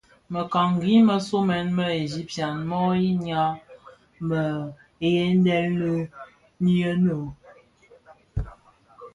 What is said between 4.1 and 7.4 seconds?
mëdhèliyèn no?